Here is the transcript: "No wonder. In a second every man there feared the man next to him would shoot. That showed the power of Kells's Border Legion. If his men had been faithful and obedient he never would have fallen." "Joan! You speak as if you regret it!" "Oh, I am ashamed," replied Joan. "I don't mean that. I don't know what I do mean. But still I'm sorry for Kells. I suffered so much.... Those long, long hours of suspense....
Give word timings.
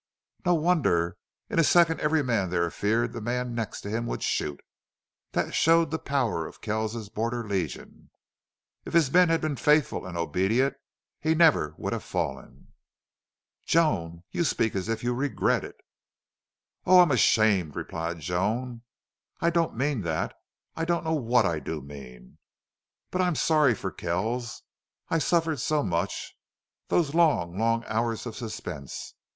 "No 0.43 0.55
wonder. 0.55 1.15
In 1.47 1.59
a 1.59 1.63
second 1.63 1.99
every 1.99 2.23
man 2.23 2.49
there 2.49 2.71
feared 2.71 3.13
the 3.13 3.21
man 3.21 3.53
next 3.53 3.81
to 3.81 3.89
him 3.91 4.07
would 4.07 4.23
shoot. 4.23 4.59
That 5.33 5.53
showed 5.53 5.91
the 5.91 5.99
power 5.99 6.47
of 6.47 6.59
Kells's 6.59 7.07
Border 7.09 7.47
Legion. 7.47 8.09
If 8.83 8.93
his 8.93 9.11
men 9.13 9.29
had 9.29 9.41
been 9.41 9.57
faithful 9.57 10.07
and 10.07 10.17
obedient 10.17 10.73
he 11.19 11.35
never 11.35 11.75
would 11.77 11.93
have 11.93 12.03
fallen." 12.03 12.69
"Joan! 13.67 14.23
You 14.31 14.43
speak 14.43 14.73
as 14.75 14.89
if 14.89 15.03
you 15.03 15.13
regret 15.13 15.63
it!" 15.63 15.75
"Oh, 16.83 16.97
I 16.97 17.03
am 17.03 17.11
ashamed," 17.11 17.75
replied 17.75 18.21
Joan. 18.21 18.81
"I 19.39 19.51
don't 19.51 19.77
mean 19.77 20.01
that. 20.01 20.33
I 20.75 20.83
don't 20.83 21.03
know 21.03 21.13
what 21.13 21.45
I 21.45 21.59
do 21.59 21.79
mean. 21.79 22.39
But 23.11 23.19
still 23.19 23.27
I'm 23.27 23.35
sorry 23.35 23.75
for 23.75 23.91
Kells. 23.91 24.63
I 25.09 25.19
suffered 25.19 25.59
so 25.59 25.83
much.... 25.83 26.35
Those 26.87 27.13
long, 27.13 27.55
long 27.59 27.85
hours 27.85 28.25
of 28.25 28.35
suspense.... 28.35 29.13